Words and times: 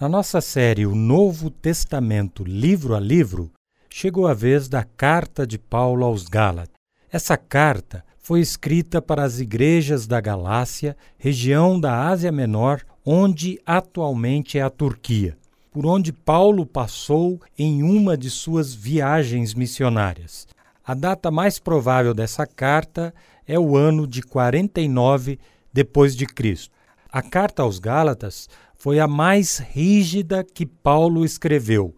Na 0.00 0.08
nossa 0.08 0.40
série 0.40 0.86
O 0.86 0.94
Novo 0.94 1.50
Testamento, 1.50 2.42
livro 2.42 2.94
a 2.94 2.98
livro, 2.98 3.52
chegou 3.90 4.26
a 4.26 4.32
vez 4.32 4.66
da 4.66 4.82
carta 4.82 5.46
de 5.46 5.58
Paulo 5.58 6.06
aos 6.06 6.22
Gálatas. 6.26 6.72
Essa 7.12 7.36
carta 7.36 8.02
foi 8.18 8.40
escrita 8.40 9.02
para 9.02 9.24
as 9.24 9.40
igrejas 9.40 10.06
da 10.06 10.18
Galácia, 10.18 10.96
região 11.18 11.78
da 11.78 12.08
Ásia 12.08 12.32
Menor, 12.32 12.80
onde 13.04 13.60
atualmente 13.66 14.56
é 14.56 14.62
a 14.62 14.70
Turquia, 14.70 15.36
por 15.70 15.84
onde 15.84 16.14
Paulo 16.14 16.64
passou 16.64 17.38
em 17.58 17.82
uma 17.82 18.16
de 18.16 18.30
suas 18.30 18.72
viagens 18.72 19.52
missionárias. 19.52 20.48
A 20.82 20.94
data 20.94 21.30
mais 21.30 21.58
provável 21.58 22.14
dessa 22.14 22.46
carta 22.46 23.12
é 23.46 23.58
o 23.58 23.76
ano 23.76 24.06
de 24.06 24.22
49 24.22 25.38
depois 25.70 26.16
de 26.16 26.24
Cristo. 26.24 26.79
A 27.12 27.22
carta 27.22 27.62
aos 27.62 27.80
Gálatas 27.80 28.48
foi 28.76 29.00
a 29.00 29.08
mais 29.08 29.58
rígida 29.58 30.44
que 30.44 30.64
Paulo 30.64 31.24
escreveu. 31.24 31.96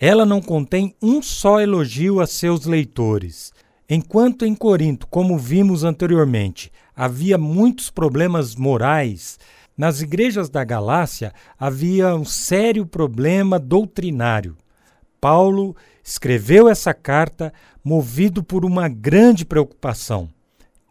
Ela 0.00 0.26
não 0.26 0.42
contém 0.42 0.96
um 1.00 1.22
só 1.22 1.60
elogio 1.60 2.20
a 2.20 2.26
seus 2.26 2.66
leitores. 2.66 3.52
Enquanto 3.88 4.44
em 4.44 4.56
Corinto, 4.56 5.06
como 5.06 5.38
vimos 5.38 5.84
anteriormente, 5.84 6.72
havia 6.94 7.38
muitos 7.38 7.88
problemas 7.88 8.56
morais, 8.56 9.38
nas 9.76 10.00
igrejas 10.00 10.50
da 10.50 10.64
Galácia 10.64 11.32
havia 11.56 12.16
um 12.16 12.24
sério 12.24 12.84
problema 12.84 13.60
doutrinário. 13.60 14.56
Paulo 15.20 15.76
escreveu 16.02 16.68
essa 16.68 16.92
carta 16.92 17.52
movido 17.84 18.42
por 18.42 18.64
uma 18.64 18.88
grande 18.88 19.44
preocupação. 19.44 20.28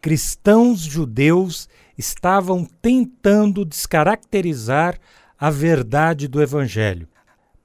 Cristãos 0.00 0.80
judeus 0.80 1.68
estavam 1.96 2.64
tentando 2.80 3.64
descaracterizar 3.64 4.96
a 5.36 5.50
verdade 5.50 6.28
do 6.28 6.40
Evangelho. 6.40 7.08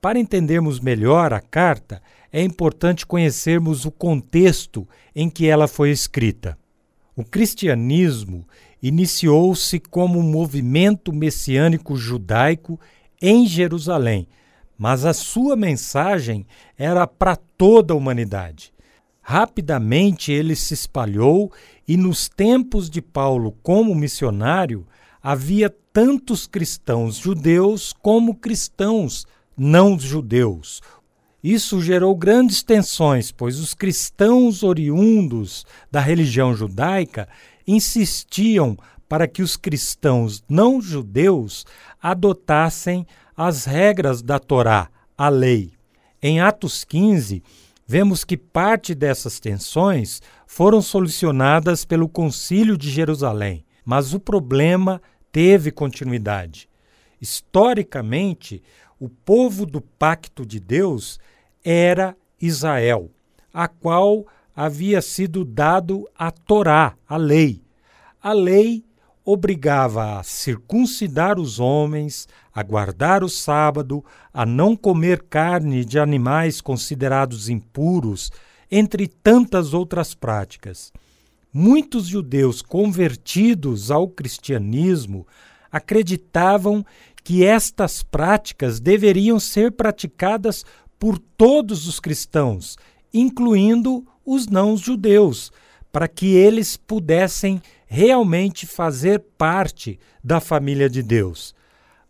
Para 0.01 0.19
entendermos 0.19 0.79
melhor 0.79 1.31
a 1.31 1.39
carta, 1.39 2.01
é 2.31 2.41
importante 2.41 3.05
conhecermos 3.05 3.85
o 3.85 3.91
contexto 3.91 4.87
em 5.15 5.29
que 5.29 5.47
ela 5.47 5.67
foi 5.67 5.91
escrita. 5.91 6.57
O 7.15 7.23
cristianismo 7.23 8.47
iniciou-se 8.81 9.79
como 9.79 10.17
um 10.17 10.23
movimento 10.23 11.13
messiânico 11.13 11.95
judaico 11.95 12.79
em 13.21 13.45
Jerusalém, 13.45 14.27
mas 14.75 15.05
a 15.05 15.13
sua 15.13 15.55
mensagem 15.55 16.47
era 16.75 17.05
para 17.05 17.35
toda 17.35 17.93
a 17.93 17.97
humanidade. 17.97 18.72
Rapidamente 19.25 20.33
ele 20.33 20.53
se 20.53 20.73
espalhou 20.73 21.49
e, 21.87 21.95
nos 21.95 22.27
tempos 22.27 22.89
de 22.89 23.01
Paulo 23.01 23.57
como 23.63 23.95
missionário, 23.95 24.85
havia 25.21 25.73
tantos 25.93 26.45
cristãos 26.45 27.15
judeus 27.15 27.93
como 27.93 28.35
cristãos 28.35 29.25
não 29.55 29.97
judeus. 29.97 30.81
Isso 31.41 31.81
gerou 31.81 32.13
grandes 32.15 32.63
tensões, 32.63 33.31
pois 33.31 33.59
os 33.59 33.73
cristãos 33.73 34.61
oriundos 34.61 35.65
da 35.89 36.01
religião 36.01 36.53
judaica 36.53 37.27
insistiam 37.65 38.77
para 39.07 39.27
que 39.27 39.41
os 39.41 39.55
cristãos 39.55 40.43
não 40.49 40.81
judeus 40.81 41.65
adotassem 42.01 43.07
as 43.37 43.63
regras 43.63 44.21
da 44.21 44.37
Torá, 44.37 44.89
a 45.17 45.29
lei. 45.29 45.71
Em 46.21 46.41
Atos 46.41 46.83
15, 46.83 47.43
vemos 47.93 48.23
que 48.23 48.35
parte 48.35 48.95
dessas 48.95 49.39
tensões 49.39 50.19
foram 50.47 50.81
solucionadas 50.81 51.85
pelo 51.85 52.09
Concílio 52.09 52.75
de 52.75 52.89
Jerusalém, 52.89 53.63
mas 53.85 54.15
o 54.15 54.19
problema 54.19 54.99
teve 55.31 55.69
continuidade. 55.69 56.67
Historicamente, 57.21 58.63
o 58.99 59.07
povo 59.07 59.63
do 59.63 59.79
pacto 59.79 60.43
de 60.43 60.59
Deus 60.59 61.19
era 61.63 62.17
Israel, 62.41 63.11
a 63.53 63.67
qual 63.67 64.25
havia 64.55 64.99
sido 64.99 65.45
dado 65.45 66.09
a 66.17 66.31
Torá, 66.31 66.97
a 67.07 67.15
lei. 67.15 67.61
A 68.19 68.33
lei 68.33 68.83
obrigava 69.25 70.19
a 70.19 70.23
circuncidar 70.23 71.39
os 71.39 71.59
homens, 71.59 72.27
a 72.53 72.61
guardar 72.61 73.23
o 73.23 73.29
sábado, 73.29 74.03
a 74.33 74.45
não 74.45 74.75
comer 74.75 75.23
carne 75.23 75.85
de 75.85 75.97
animais 75.97 76.59
considerados 76.59 77.49
impuros, 77.49 78.31
entre 78.69 79.07
tantas 79.07 79.73
outras 79.73 80.13
práticas. 80.13 80.91
Muitos 81.53 82.07
judeus 82.07 82.61
convertidos 82.61 83.91
ao 83.91 84.07
cristianismo 84.07 85.25
acreditavam 85.71 86.85
que 87.23 87.45
estas 87.45 88.03
práticas 88.03 88.79
deveriam 88.79 89.39
ser 89.39 89.71
praticadas 89.71 90.65
por 90.99 91.17
todos 91.17 91.87
os 91.87 91.99
cristãos, 91.99 92.77
incluindo 93.13 94.05
os 94.25 94.47
não-judeus, 94.47 95.51
para 95.91 96.07
que 96.07 96.33
eles 96.33 96.75
pudessem 96.75 97.61
realmente 97.93 98.65
fazer 98.65 99.19
parte 99.37 99.99
da 100.23 100.39
família 100.39 100.89
de 100.89 101.03
Deus. 101.03 101.53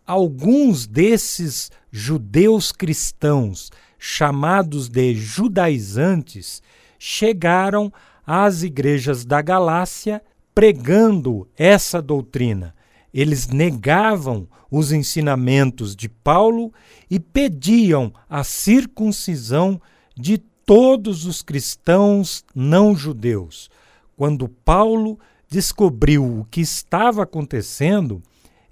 Alguns 0.06 0.86
desses 0.86 1.70
judeus 1.92 2.72
cristãos, 2.72 3.70
chamados 3.98 4.88
de 4.88 5.14
judaizantes, 5.14 6.62
chegaram 6.98 7.92
às 8.26 8.62
igrejas 8.62 9.26
da 9.26 9.42
Galácia 9.42 10.22
pregando 10.54 11.46
essa 11.54 12.00
doutrina. 12.00 12.74
Eles 13.12 13.48
negavam 13.48 14.48
os 14.70 14.90
ensinamentos 14.90 15.94
de 15.94 16.08
Paulo 16.08 16.72
e 17.10 17.20
pediam 17.20 18.10
a 18.26 18.42
circuncisão 18.42 19.78
de 20.16 20.38
todos 20.38 21.26
os 21.26 21.42
cristãos 21.42 22.42
não 22.54 22.96
judeus. 22.96 23.68
Quando 24.16 24.48
Paulo 24.48 25.18
descobriu 25.54 26.40
o 26.40 26.44
que 26.46 26.60
estava 26.60 27.22
acontecendo, 27.22 28.20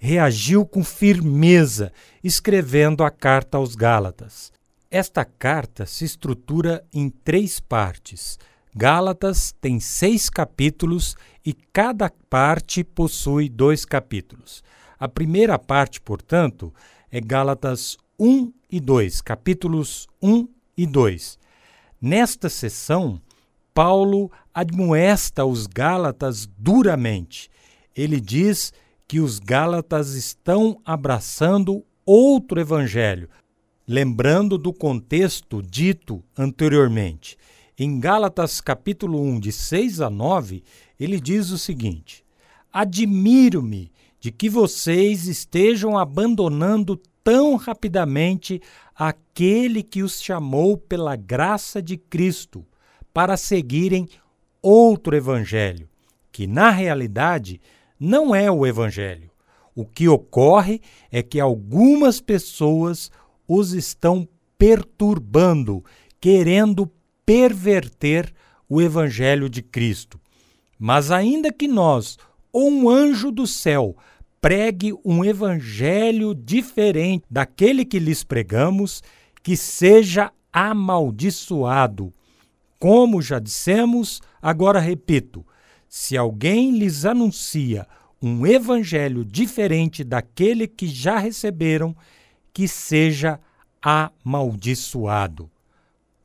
reagiu 0.01 0.67
com 0.67 0.83
firmeza, 0.83 1.93
escrevendo 2.25 3.05
a 3.05 3.11
carta 3.11 3.57
aos 3.57 3.77
Gálatas. 3.77 4.51
Esta 4.91 5.25
carta 5.25 5.87
se 5.87 6.05
estrutura 6.05 6.85
em 6.93 7.09
três 7.09 7.61
partes. 7.61 8.37
Gálatas 8.75 9.55
tem 9.61 9.79
seis 9.79 10.29
capítulos 10.29 11.15
e 11.47 11.53
cada 11.53 12.11
parte 12.29 12.83
possui 12.83 13.49
dois 13.49 13.85
capítulos. 13.85 14.65
A 14.99 15.07
primeira 15.07 15.57
parte, 15.61 16.01
portanto, 16.01 16.75
é 17.13 17.21
Gálatas 17.21 17.97
1 18.19 18.53
e 18.69 18.81
2, 18.81 19.21
capítulos 19.21 20.09
1 20.21 20.49
e 20.77 20.85
2. 20.85 21.39
Nesta 22.01 22.49
sessão, 22.49 23.23
Paulo 23.75 24.31
admoesta 24.53 25.45
os 25.45 25.67
Gálatas 25.67 26.47
duramente. 26.59 27.49
Ele 27.97 28.21
diz 28.21 28.73
que 29.09 29.19
os 29.19 29.39
Gálatas 29.39 30.15
estão 30.15 30.79
abraçando 30.85 31.85
outro 32.05 32.61
evangelho, 32.61 33.29
lembrando 33.89 34.59
do 34.59 34.73
contexto 34.73 35.63
dito 35.63 36.23
anteriormente. 36.37 37.37
Em 37.79 37.99
Gálatas 37.99 38.61
capítulo 38.61 39.21
1, 39.23 39.41
de 39.41 39.53
6 39.53 40.03
a 40.03 40.11
9, 40.11 40.63
ele 41.01 41.19
diz 41.19 41.51
o 41.51 41.59
seguinte: 41.59 42.25
Admiro-me 42.71 43.91
de 44.21 44.31
que 44.31 44.51
vocês 44.51 45.27
estejam 45.27 45.99
abandonando 45.99 47.01
tão 47.25 47.57
rapidamente 47.57 48.61
aquele 48.95 49.83
que 49.83 50.03
os 50.03 50.23
chamou 50.23 50.77
pela 50.77 51.17
graça 51.17 51.81
de 51.81 51.97
Cristo 51.97 52.67
para 53.13 53.37
seguirem 53.37 54.09
outro 54.61 55.17
evangelho, 55.17 55.89
que 56.31 56.47
na 56.47 56.71
realidade 56.71 57.61
não 57.99 58.35
é 58.35 58.51
o 58.51 58.67
evangelho. 58.67 59.31
O 59.75 59.85
que 59.85 60.09
ocorre 60.09 60.81
é 61.11 61.23
que 61.23 61.41
algumas 61.41 62.21
pessoas 62.21 63.11
os 63.47 63.73
estão 63.73 64.29
perturbando, 64.59 65.85
querendo 66.21 66.91
perverter 67.25 68.33
o 68.69 68.81
evangelho 68.81 69.49
de 69.49 69.63
Cristo. 69.63 70.21
Mas 70.79 71.11
ainda 71.11 71.53
que 71.53 71.69
nós, 71.69 72.19
ou 72.53 72.71
um 72.71 72.89
anjo 72.89 73.31
do 73.31 73.47
céu, 73.47 73.97
pregue 74.41 74.93
um 75.05 75.25
evangelho 75.25 76.35
diferente 76.35 77.25
daquele 77.31 77.85
que 77.85 77.99
lhes 77.99 78.25
pregamos, 78.25 79.03
que 79.43 79.57
seja 79.57 80.33
amaldiçoado. 80.53 82.13
Como 82.83 83.23
já 83.23 83.39
dissemos, 83.39 84.21
agora 84.43 84.81
repito: 84.81 85.47
se 85.89 86.17
alguém 86.17 86.77
lhes 86.77 87.05
anuncia 87.05 87.87
um 88.21 88.45
evangelho 88.45 89.25
diferente 89.25 90.03
daquele 90.03 90.67
que 90.67 90.89
já 90.89 91.17
receberam, 91.17 91.95
que 92.53 92.67
seja 92.67 93.39
amaldiçoado. 93.81 95.49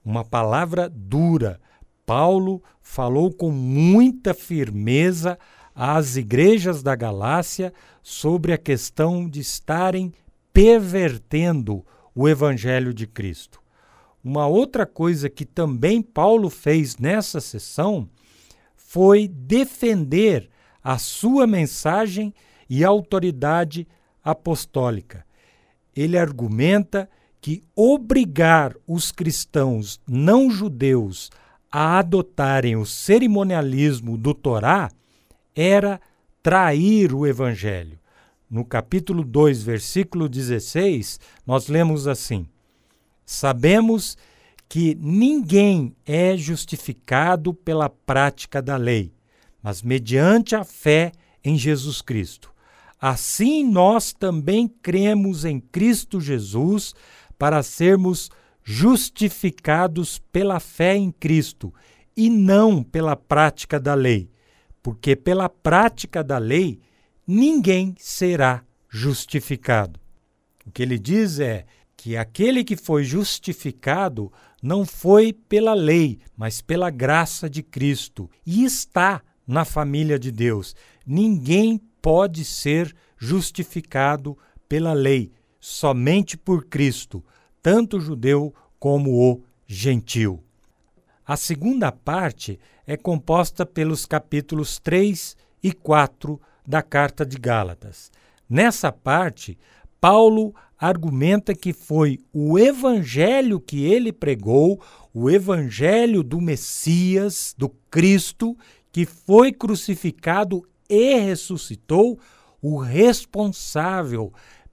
Uma 0.04 0.26
palavra 0.26 0.90
dura. 0.90 1.62
Paulo 2.08 2.64
falou 2.82 3.32
com 3.32 3.52
muita 3.52 4.34
firmeza 4.34 5.38
às 5.76 6.16
igrejas 6.16 6.82
da 6.82 6.96
Galácia 6.96 7.72
sobre 8.02 8.52
a 8.52 8.58
questão 8.58 9.30
de 9.30 9.42
estarem 9.42 10.12
pervertendo 10.52 11.86
o 12.16 12.28
evangelho 12.28 12.96
de 12.96 13.06
Cristo. 13.06 13.67
Uma 14.28 14.46
outra 14.46 14.86
coisa 14.86 15.30
que 15.30 15.46
também 15.46 16.02
Paulo 16.02 16.50
fez 16.50 16.98
nessa 16.98 17.40
sessão 17.40 18.10
foi 18.76 19.26
defender 19.26 20.50
a 20.84 20.98
sua 20.98 21.48
mensagem 21.48 22.34
e 22.70 22.84
autoridade 22.84 23.88
apostólica. 24.22 25.26
Ele 25.96 26.18
argumenta 26.18 27.10
que 27.40 27.64
obrigar 27.74 28.76
os 28.86 29.14
cristãos 29.14 29.98
não 30.06 30.52
judeus 30.52 31.32
a 31.72 31.98
adotarem 31.98 32.76
o 32.76 32.86
cerimonialismo 32.86 34.18
do 34.18 34.34
Torá 34.34 34.92
era 35.56 36.02
trair 36.44 37.14
o 37.14 37.26
evangelho. 37.26 37.98
No 38.50 38.66
capítulo 38.66 39.24
2, 39.24 39.64
versículo 39.64 40.28
16, 40.28 41.18
nós 41.46 41.70
lemos 41.70 42.10
assim: 42.10 42.46
Sabemos 43.30 44.18
que 44.70 44.96
ninguém 44.96 45.94
é 46.06 46.38
justificado 46.38 47.54
pela 47.54 47.90
prática 47.90 48.62
da 48.62 48.78
lei, 48.78 49.14
mas 49.62 49.82
mediante 49.82 50.56
a 50.56 50.64
fé 50.64 51.12
em 51.44 51.58
Jesus 51.58 52.02
Cristo. 52.02 52.54
Assim 53.00 53.70
nós 53.70 54.14
também 54.14 54.66
cremos 54.66 55.44
em 55.44 55.60
Cristo 55.60 56.22
Jesus 56.22 56.96
para 57.38 57.62
sermos 57.62 58.32
justificados 58.64 60.20
pela 60.32 60.62
fé 60.62 60.96
em 60.96 61.12
Cristo 61.12 61.74
e 62.16 62.30
não 62.30 62.82
pela 62.82 63.18
prática 63.18 63.78
da 63.78 63.94
lei, 63.94 64.32
porque 64.82 65.18
pela 65.18 65.50
prática 65.50 66.24
da 66.24 66.38
lei 66.38 66.80
ninguém 67.28 67.94
será 68.00 68.64
justificado. 68.90 70.00
O 70.66 70.72
que 70.72 70.82
ele 70.82 70.98
diz 70.98 71.40
é 71.40 71.66
que 72.08 72.16
aquele 72.16 72.64
que 72.64 72.78
foi 72.78 73.04
justificado 73.04 74.32
não 74.64 74.86
foi 74.86 75.34
pela 75.34 75.74
lei, 75.74 76.20
mas 76.38 76.62
pela 76.62 76.90
graça 76.90 77.50
de 77.50 77.62
Cristo 77.62 78.30
e 78.46 78.64
está 78.64 79.22
na 79.46 79.66
família 79.66 80.18
de 80.18 80.32
Deus. 80.32 80.74
Ninguém 81.06 81.78
pode 82.02 82.46
ser 82.46 82.96
justificado 83.18 84.38
pela 84.70 84.94
lei, 84.94 85.34
somente 85.60 86.38
por 86.38 86.68
Cristo, 86.68 87.22
tanto 87.62 87.98
o 87.98 88.00
judeu 88.00 88.56
como 88.80 89.12
o 89.30 89.44
gentil. 89.68 90.42
A 91.26 91.36
segunda 91.36 91.92
parte 91.92 92.58
é 92.86 92.96
composta 92.96 93.66
pelos 93.66 94.06
capítulos 94.06 94.80
3 94.80 95.36
e 95.62 95.74
4 95.74 96.40
da 96.66 96.82
carta 96.82 97.26
de 97.26 97.38
Gálatas. 97.38 98.10
Nessa 98.50 98.94
parte, 98.94 99.58
Paulo 100.00 100.54
argumenta 100.78 101.56
que 101.56 101.74
foi 101.74 102.20
o 102.32 102.58
evangelho 102.58 103.60
que 103.60 103.84
ele 103.84 104.14
pregou, 104.14 104.82
o 105.14 105.30
evangelho 105.30 106.22
do 106.22 106.40
Messias, 106.40 107.56
do 107.58 107.70
Cristo, 107.90 108.56
que 108.92 109.06
foi 109.06 109.52
crucificado 109.52 110.64
e 110.90 111.20
ressuscitou, 111.20 112.20
o 112.62 112.78
responsável 112.78 114.32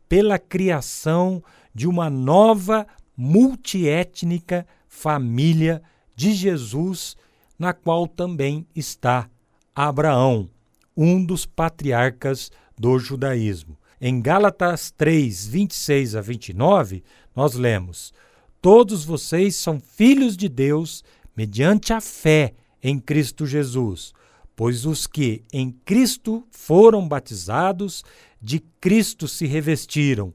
pela 0.09 0.39
criação 0.39 1.43
de 1.75 1.87
uma 1.87 2.09
nova 2.09 2.87
multiétnica 3.17 4.67
família 4.89 5.83
de 6.15 6.33
Jesus, 6.33 7.17
na 7.59 7.73
qual 7.73 8.07
também 8.07 8.67
está 8.75 9.29
Abraão, 9.75 10.49
um 10.97 11.25
dos 11.25 11.45
patriarcas 11.47 12.51
do 12.79 12.99
judaísmo. 12.99 13.77
Em 14.07 14.21
Gálatas 14.21 14.91
3, 14.91 15.47
26 15.47 16.15
a 16.15 16.21
29, 16.21 17.03
nós 17.35 17.55
lemos: 17.55 18.13
Todos 18.61 19.03
vocês 19.03 19.57
são 19.57 19.81
filhos 19.81 20.37
de 20.37 20.47
Deus 20.47 21.03
mediante 21.35 21.91
a 21.91 22.03
fé 22.03 22.53
em 22.83 22.99
Cristo 22.99 23.47
Jesus, 23.47 24.13
pois 24.55 24.85
os 24.85 25.07
que 25.07 25.43
em 25.51 25.71
Cristo 25.87 26.47
foram 26.51 27.09
batizados, 27.09 28.05
de 28.43 28.61
Cristo 28.79 29.27
se 29.27 29.47
revestiram. 29.47 30.35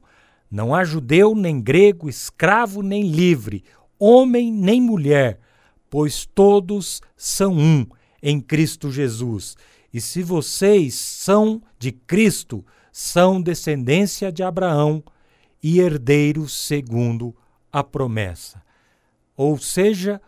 Não 0.50 0.74
há 0.74 0.82
judeu 0.82 1.32
nem 1.36 1.60
grego, 1.60 2.08
escravo 2.08 2.82
nem 2.82 3.04
livre, 3.04 3.62
homem 4.00 4.52
nem 4.52 4.80
mulher, 4.80 5.38
pois 5.88 6.26
todos 6.26 7.00
são 7.16 7.56
um 7.56 7.86
em 8.20 8.40
Cristo 8.40 8.90
Jesus. 8.90 9.56
E 9.94 10.00
se 10.00 10.24
vocês 10.24 10.94
são 10.96 11.62
de 11.78 11.92
Cristo, 11.92 12.64
são 12.92 13.40
descendência 13.40 14.30
de 14.32 14.42
Abraão 14.42 15.02
e 15.62 15.80
herdeiros 15.80 16.52
segundo 16.52 17.34
a 17.72 17.84
promessa. 17.84 18.62
Ou 19.36 19.58
seja, 19.58 20.20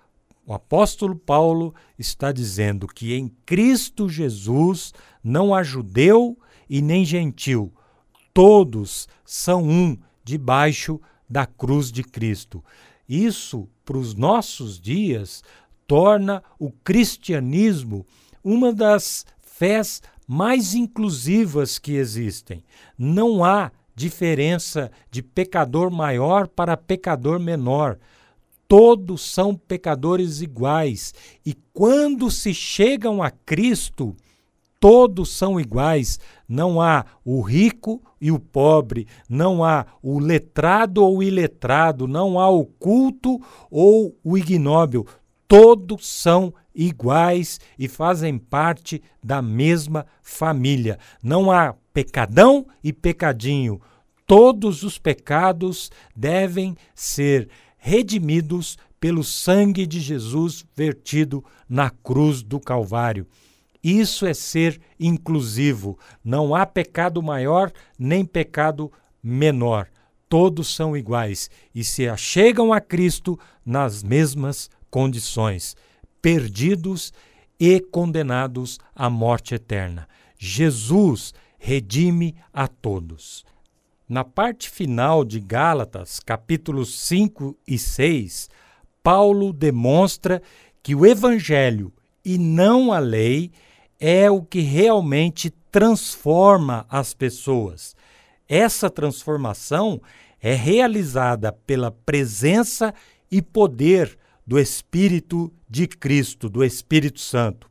o 0.46 0.52
apóstolo 0.52 1.16
Paulo 1.16 1.74
está 1.98 2.32
dizendo 2.32 2.86
que 2.86 3.14
em 3.14 3.28
Cristo 3.46 4.08
Jesus 4.08 4.92
não 5.22 5.54
há 5.54 5.62
judeu 5.62 6.38
e 6.68 6.80
nem 6.82 7.04
gentil, 7.04 7.72
todos 8.32 9.08
são 9.24 9.62
um 9.62 9.96
debaixo 10.24 11.00
da 11.28 11.46
cruz 11.46 11.92
de 11.92 12.02
Cristo. 12.02 12.64
Isso, 13.08 13.68
para 13.84 13.98
os 13.98 14.14
nossos 14.14 14.80
dias, 14.80 15.42
torna 15.86 16.42
o 16.58 16.70
cristianismo 16.70 18.06
uma 18.42 18.72
das 18.72 19.26
fés 19.38 20.02
mais 20.32 20.74
inclusivas 20.74 21.78
que 21.78 21.92
existem. 21.92 22.64
Não 22.96 23.44
há 23.44 23.70
diferença 23.94 24.90
de 25.10 25.22
pecador 25.22 25.90
maior 25.90 26.48
para 26.48 26.74
pecador 26.74 27.38
menor. 27.38 27.98
Todos 28.66 29.20
são 29.30 29.54
pecadores 29.54 30.40
iguais. 30.40 31.12
E 31.44 31.54
quando 31.74 32.30
se 32.30 32.54
chegam 32.54 33.22
a 33.22 33.30
Cristo, 33.30 34.16
todos 34.80 35.36
são 35.36 35.60
iguais. 35.60 36.18
Não 36.48 36.80
há 36.80 37.04
o 37.22 37.42
rico 37.42 38.00
e 38.18 38.32
o 38.32 38.38
pobre, 38.38 39.06
não 39.28 39.62
há 39.62 39.84
o 40.02 40.18
letrado 40.18 41.04
ou 41.04 41.18
o 41.18 41.22
iletrado, 41.22 42.08
não 42.08 42.40
há 42.40 42.48
o 42.48 42.64
culto 42.64 43.38
ou 43.70 44.16
o 44.24 44.38
ignóbil. 44.38 45.06
Todos 45.46 46.08
são 46.08 46.54
iguais 46.74 47.60
e 47.78 47.88
fazem 47.88 48.38
parte 48.38 49.02
da 49.22 49.42
mesma 49.42 50.06
família. 50.22 50.98
Não 51.22 51.50
há 51.50 51.74
pecadão 51.92 52.66
e 52.82 52.92
pecadinho. 52.92 53.80
Todos 54.26 54.82
os 54.82 54.98
pecados 54.98 55.90
devem 56.14 56.76
ser 56.94 57.48
redimidos 57.76 58.78
pelo 59.00 59.24
sangue 59.24 59.86
de 59.86 60.00
Jesus 60.00 60.64
vertido 60.76 61.44
na 61.68 61.90
cruz 61.90 62.42
do 62.42 62.60
Calvário. 62.60 63.26
Isso 63.82 64.24
é 64.24 64.32
ser 64.32 64.80
inclusivo. 64.98 65.98
Não 66.24 66.54
há 66.54 66.64
pecado 66.64 67.20
maior 67.20 67.72
nem 67.98 68.24
pecado 68.24 68.92
menor. 69.20 69.88
Todos 70.28 70.74
são 70.74 70.96
iguais 70.96 71.50
e 71.74 71.82
se 71.82 72.08
achegam 72.08 72.72
a 72.72 72.80
Cristo 72.80 73.38
nas 73.66 74.02
mesmas 74.02 74.70
condições, 74.88 75.76
perdidos 76.22 77.12
e 77.58 77.80
condenados 77.80 78.78
à 78.94 79.10
morte 79.10 79.54
eterna. 79.54 80.08
Jesus 80.38 81.34
redime 81.58 82.34
a 82.52 82.66
todos. 82.66 83.44
Na 84.08 84.24
parte 84.24 84.70
final 84.70 85.24
de 85.24 85.40
Gálatas, 85.40 86.20
capítulos 86.20 86.98
5 87.00 87.56
e 87.66 87.78
6, 87.78 88.48
Paulo 89.02 89.52
demonstra 89.52 90.40
que 90.82 90.94
o 90.94 91.04
evangelho 91.04 91.92
e 92.24 92.38
não 92.38 92.92
a 92.92 92.98
lei 92.98 93.50
é 93.98 94.30
o 94.30 94.42
que 94.42 94.60
realmente 94.60 95.50
transforma 95.70 96.84
as 96.88 97.14
pessoas. 97.14 97.96
Essa 98.48 98.90
transformação 98.90 100.00
é 100.40 100.54
realizada 100.54 101.52
pela 101.52 101.90
presença 101.90 102.92
e 103.30 103.40
poder 103.40 104.18
do 104.46 104.58
Espírito 104.58 105.52
de 105.68 105.86
Cristo, 105.86 106.48
do 106.48 106.64
Espírito 106.64 107.20
Santo. 107.20 107.70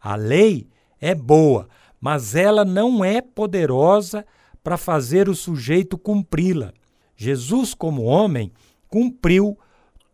A 0.00 0.16
lei 0.16 0.68
é 1.00 1.14
boa, 1.14 1.68
mas 2.00 2.34
ela 2.34 2.64
não 2.64 3.04
é 3.04 3.20
poderosa 3.20 4.24
para 4.62 4.76
fazer 4.76 5.28
o 5.28 5.34
sujeito 5.34 5.98
cumpri-la. 5.98 6.72
Jesus, 7.16 7.74
como 7.74 8.02
homem, 8.02 8.52
cumpriu 8.88 9.58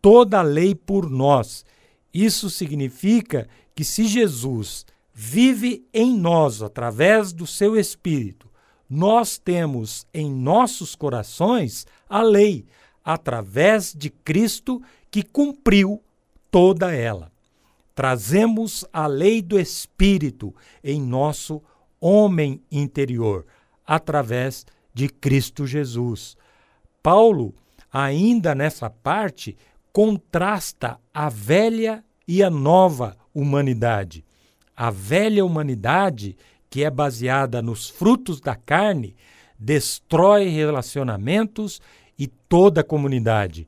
toda 0.01 0.39
a 0.39 0.43
lei 0.43 0.75
por 0.75 1.09
nós. 1.09 1.65
Isso 2.13 2.49
significa 2.49 3.47
que 3.73 3.83
se 3.83 4.05
Jesus 4.05 4.85
vive 5.13 5.87
em 5.93 6.15
nós 6.17 6.61
através 6.61 7.33
do 7.33 7.47
seu 7.47 7.77
Espírito. 7.77 8.47
Nós 8.89 9.37
temos 9.37 10.05
em 10.13 10.31
nossos 10.31 10.95
corações 10.95 11.85
a 12.09 12.21
lei, 12.21 12.65
através 13.07 13.93
de 13.93 14.09
Cristo 14.09 14.81
que 15.09 15.23
cumpriu 15.23 16.03
toda 16.51 16.93
ela. 16.93 17.31
Trazemos 17.95 18.83
a 18.91 19.07
lei 19.07 19.41
do 19.41 19.57
Espírito 19.57 20.53
em 20.83 21.01
nosso 21.01 21.63
homem 22.01 22.61
interior, 22.69 23.45
através 23.85 24.65
de 24.93 25.07
Cristo 25.07 25.65
Jesus. 25.65 26.35
Paulo, 27.01 27.55
ainda 27.89 28.53
nessa 28.53 28.89
parte, 28.89 29.55
contrasta 29.93 30.99
a 31.13 31.29
velha 31.29 32.03
e 32.27 32.43
a 32.43 32.49
nova 32.49 33.15
humanidade. 33.33 34.25
A 34.75 34.91
velha 34.91 35.45
humanidade, 35.45 36.35
que 36.69 36.83
é 36.83 36.91
baseada 36.91 37.61
nos 37.61 37.89
frutos 37.89 38.41
da 38.41 38.53
carne, 38.53 39.15
destrói 39.57 40.49
relacionamentos 40.49 41.81
e 42.17 42.27
toda 42.27 42.81
a 42.81 42.83
comunidade. 42.83 43.67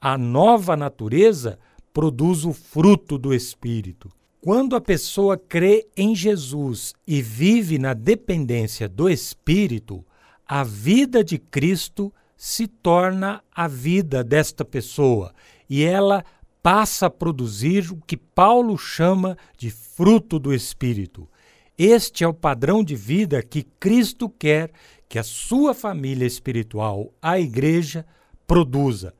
A 0.00 0.16
nova 0.16 0.76
natureza 0.76 1.58
produz 1.92 2.44
o 2.44 2.52
fruto 2.52 3.18
do 3.18 3.34
Espírito. 3.34 4.10
Quando 4.40 4.76
a 4.76 4.80
pessoa 4.80 5.36
crê 5.36 5.88
em 5.96 6.14
Jesus 6.14 6.94
e 7.06 7.20
vive 7.20 7.78
na 7.78 7.92
dependência 7.92 8.88
do 8.88 9.10
Espírito, 9.10 10.04
a 10.46 10.62
vida 10.62 11.24
de 11.24 11.38
Cristo 11.38 12.12
se 12.36 12.68
torna 12.68 13.42
a 13.52 13.66
vida 13.66 14.22
desta 14.22 14.64
pessoa 14.64 15.34
e 15.68 15.82
ela 15.82 16.24
passa 16.62 17.06
a 17.06 17.10
produzir 17.10 17.92
o 17.92 18.00
que 18.06 18.16
Paulo 18.16 18.78
chama 18.78 19.36
de 19.56 19.70
fruto 19.70 20.38
do 20.38 20.54
Espírito. 20.54 21.28
Este 21.76 22.24
é 22.24 22.28
o 22.28 22.34
padrão 22.34 22.82
de 22.82 22.94
vida 22.94 23.42
que 23.42 23.62
Cristo 23.62 24.28
quer 24.28 24.70
que 25.08 25.18
a 25.18 25.22
sua 25.22 25.72
família 25.72 26.26
espiritual, 26.26 27.12
a 27.22 27.38
igreja, 27.38 28.04
produza. 28.46 29.14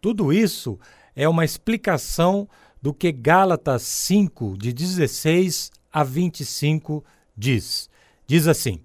Tudo 0.00 0.32
isso 0.32 0.78
é 1.14 1.28
uma 1.28 1.44
explicação 1.44 2.48
do 2.80 2.92
que 2.92 3.12
Gálatas 3.12 3.82
5, 3.82 4.56
de 4.58 4.72
16 4.72 5.70
a 5.92 6.02
25, 6.02 7.04
diz. 7.36 7.88
Diz 8.26 8.46
assim: 8.46 8.80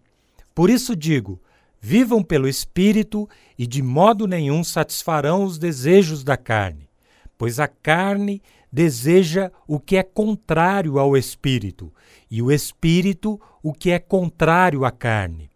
Por 0.53 0.69
isso 0.69 0.95
digo, 0.95 1.41
vivam 1.81 2.23
pelo 2.23 2.47
Espírito 2.47 3.27
e 3.57 3.65
de 3.65 3.81
modo 3.81 4.27
nenhum 4.27 4.63
satisfarão 4.63 5.43
os 5.43 5.57
desejos 5.57 6.23
da 6.23 6.37
carne, 6.37 6.89
pois 7.37 7.59
a 7.59 7.67
carne 7.67 8.41
deseja 8.71 9.51
o 9.67 9.79
que 9.79 9.97
é 9.97 10.03
contrário 10.03 10.99
ao 10.99 11.17
Espírito, 11.17 11.91
e 12.29 12.41
o 12.41 12.51
Espírito 12.51 13.39
o 13.63 13.73
que 13.73 13.89
é 13.89 13.99
contrário 13.99 14.85
à 14.85 14.91
carne. 14.91 15.49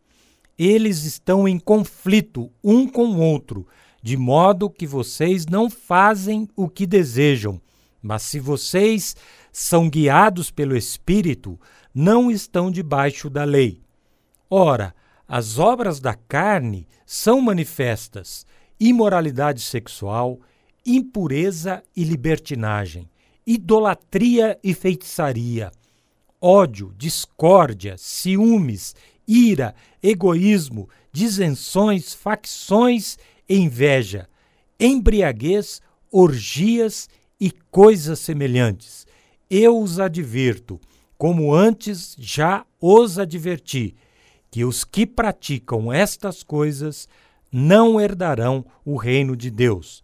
Eles 0.63 1.05
estão 1.05 1.47
em 1.47 1.57
conflito 1.57 2.51
um 2.63 2.87
com 2.87 3.05
o 3.05 3.19
outro, 3.19 3.65
de 3.99 4.15
modo 4.15 4.69
que 4.69 4.85
vocês 4.85 5.47
não 5.47 5.71
fazem 5.71 6.47
o 6.55 6.69
que 6.69 6.85
desejam. 6.85 7.59
Mas 7.99 8.21
se 8.21 8.39
vocês 8.39 9.15
são 9.51 9.89
guiados 9.89 10.51
pelo 10.51 10.77
Espírito, 10.77 11.59
não 11.91 12.29
estão 12.29 12.69
debaixo 12.69 13.27
da 13.27 13.43
lei. 13.43 13.81
Ora, 14.47 14.93
as 15.27 15.57
obras 15.57 15.99
da 15.99 16.13
carne 16.13 16.87
são 17.07 17.41
manifestas: 17.41 18.45
imoralidade 18.79 19.61
sexual, 19.61 20.39
impureza 20.85 21.81
e 21.97 22.03
libertinagem, 22.03 23.09
idolatria 23.47 24.59
e 24.63 24.75
feitiçaria, 24.75 25.71
ódio, 26.39 26.93
discórdia, 26.95 27.95
ciúmes, 27.97 28.93
ira, 29.27 29.75
egoísmo, 30.01 30.89
disenções, 31.11 32.13
facções 32.13 33.17
inveja, 33.47 34.29
embriaguez, 34.79 35.81
orgias 36.11 37.09
e 37.39 37.51
coisas 37.51 38.19
semelhantes. 38.19 39.05
Eu 39.49 39.79
os 39.79 39.99
advirto, 39.99 40.79
como 41.17 41.53
antes 41.53 42.15
já 42.17 42.65
os 42.79 43.19
adverti, 43.19 43.95
que 44.49 44.63
os 44.65 44.83
que 44.83 45.05
praticam 45.05 45.91
estas 45.91 46.43
coisas 46.43 47.07
não 47.51 47.99
herdarão 47.99 48.65
o 48.85 48.95
reino 48.95 49.35
de 49.35 49.49
Deus. 49.49 50.03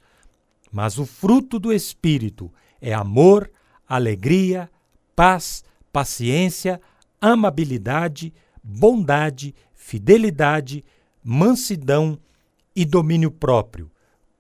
Mas 0.72 0.98
o 0.98 1.06
fruto 1.06 1.58
do 1.60 1.72
Espírito 1.72 2.52
é 2.82 2.94
amor, 2.94 3.50
alegria, 3.88 4.70
paz, 5.16 5.64
paciência, 5.92 6.82
amabilidade, 7.20 8.34
bondade, 8.68 9.56
fidelidade, 9.74 10.84
mansidão 11.24 12.20
e 12.76 12.84
domínio 12.84 13.32
próprio. 13.32 13.90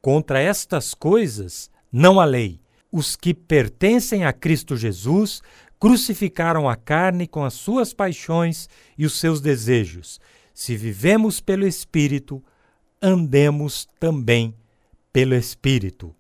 Contra 0.02 0.40
estas 0.40 0.94
coisas 0.94 1.72
não 1.92 2.20
há 2.20 2.26
lei. 2.26 2.60
Os 2.92 3.16
que 3.16 3.34
pertencem 3.34 4.26
a 4.26 4.34
Cristo 4.34 4.76
Jesus 4.76 5.42
crucificaram 5.80 6.68
a 6.68 6.76
carne 6.76 7.28
com 7.28 7.44
as 7.46 7.54
suas 7.54 7.94
paixões 7.94 8.68
e 8.98 9.06
os 9.06 9.20
seus 9.20 9.40
desejos. 9.40 10.20
Se 10.54 10.76
vivemos 10.76 11.40
pelo 11.40 11.66
Espírito, 11.66 12.44
andemos 13.02 13.88
também 14.00 14.54
pelo 15.14 15.36
Espírito. 15.36 16.16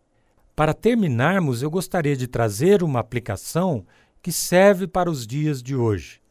Para 0.55 0.73
terminarmos, 0.73 1.61
eu 1.61 1.69
gostaria 1.69 2.15
de 2.15 2.27
trazer 2.27 2.83
uma 2.83 2.99
aplicação 2.99 3.85
que 4.21 4.31
serve 4.31 4.87
para 4.87 5.09
os 5.09 5.27
dias 5.27 5.61
de 5.61 5.75
hoje. 5.75 6.21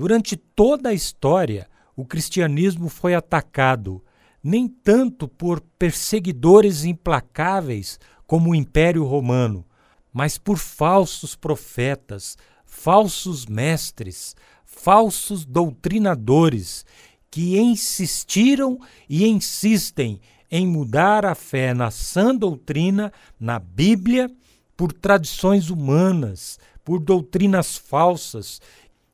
Durante 0.00 0.34
toda 0.34 0.88
a 0.88 0.94
história, 0.94 1.68
o 1.94 2.06
cristianismo 2.06 2.88
foi 2.88 3.14
atacado 3.14 4.02
nem 4.42 4.66
tanto 4.66 5.28
por 5.28 5.60
perseguidores 5.78 6.86
implacáveis 6.86 8.00
como 8.26 8.48
o 8.48 8.54
Império 8.54 9.04
Romano, 9.04 9.62
mas 10.10 10.38
por 10.38 10.56
falsos 10.56 11.36
profetas, 11.36 12.38
falsos 12.64 13.44
mestres, 13.44 14.34
falsos 14.64 15.44
doutrinadores 15.44 16.86
que 17.30 17.58
insistiram 17.58 18.78
e 19.06 19.28
insistem 19.28 20.18
em 20.50 20.66
mudar 20.66 21.26
a 21.26 21.34
fé 21.34 21.74
na 21.74 21.90
sã 21.90 22.34
doutrina, 22.34 23.12
na 23.38 23.58
Bíblia, 23.58 24.30
por 24.74 24.94
tradições 24.94 25.68
humanas, 25.68 26.58
por 26.82 26.98
doutrinas 27.00 27.76
falsas, 27.76 28.62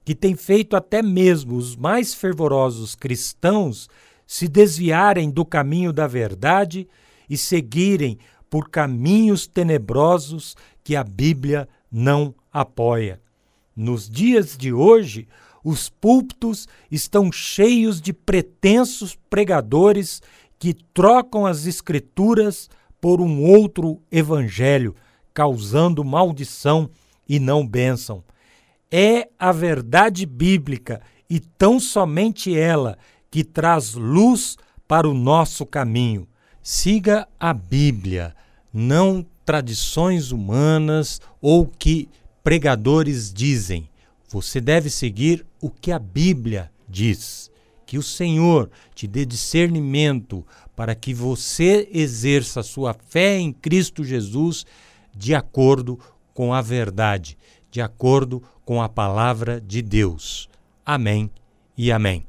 que 0.07 0.15
têm 0.15 0.37
feito 0.37 0.77
até 0.77 1.03
mesmo 1.03 1.57
os 1.57 1.75
mais 1.75 2.15
fervorosos 2.15 2.95
cristãos 2.95 3.89
se 4.25 4.47
desviarem 4.47 5.29
do 5.29 5.45
caminho 5.45 5.93
da 5.93 6.07
verdade 6.07 6.87
e 7.29 7.37
seguirem 7.37 8.17
por 8.49 8.71
caminhos 8.71 9.49
tenebrosos 9.49 10.55
que 10.85 10.95
a 10.95 11.03
Bíblia 11.03 11.69
não 11.91 12.33
apoia. 12.53 13.21
Nos 13.75 14.09
dias 14.09 14.57
de 14.57 14.73
hoje, 14.73 15.27
os 15.65 15.89
púlpitos 15.89 16.69
estão 16.89 17.33
cheios 17.33 18.01
de 18.01 18.13
pretensos 18.13 19.19
pregadores 19.29 20.23
que 20.57 20.73
trocam 20.95 21.45
as 21.45 21.67
Escrituras 21.67 22.71
por 23.01 23.21
um 23.21 23.43
outro 23.43 24.01
evangelho, 24.13 24.95
causando 25.35 26.05
maldição 26.05 26.89
e 27.29 27.41
não 27.41 27.67
bênção. 27.67 28.23
É 28.91 29.29
a 29.39 29.51
verdade 29.51 30.25
bíblica 30.25 31.01
e 31.29 31.41
tão 31.41 31.81
somente 31.81 32.57
ela 32.57 32.97
que 33.31 33.43
traz 33.43 33.95
luz 33.95 34.57
para 34.87 35.09
o 35.09 35.15
nosso 35.15 35.67
caminho. 35.67 36.29
Siga 36.63 37.27
a 37.39 37.53
Bíblia, 37.53 38.35
não 38.73 39.27
tradições 39.45 40.33
humanas 40.33 41.21
ou 41.41 41.67
que 41.67 42.09
pregadores 42.43 43.33
dizem. 43.33 43.89
Você 44.29 44.61
deve 44.61 44.91
seguir 44.91 45.47
o 45.61 45.71
que 45.71 45.91
a 45.91 45.99
Bíblia 45.99 46.71
diz. 46.89 47.51
Que 47.85 47.99
o 47.99 48.03
Senhor 48.03 48.71
te 48.95 49.07
dê 49.07 49.25
discernimento 49.25 50.45
para 50.75 50.95
que 50.95 51.15
você 51.15 51.89
exerça 51.93 52.63
sua 52.63 52.95
fé 52.95 53.39
em 53.39 53.53
Cristo 53.53 54.05
Jesus 54.05 54.67
de 55.17 55.35
acordo 55.35 55.99
com 56.35 56.53
a 56.53 56.61
verdade, 56.61 57.39
de 57.77 57.83
acordo 57.83 58.43
com 58.65 58.81
a 58.81 58.89
palavra 58.89 59.61
de 59.61 59.83
Deus. 59.83 60.49
Amém 60.83 61.31
e 61.77 61.93
amém. 61.93 62.27